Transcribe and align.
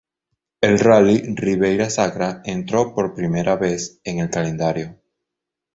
El 0.61 0.79
Rally 0.79 1.35
Ribeira 1.35 1.87
Sacra 1.91 2.41
entró 2.43 2.95
por 2.95 3.13
primera 3.13 3.55
vez 3.55 4.01
en 4.03 4.17
el 4.17 4.31
calendario. 4.31 4.97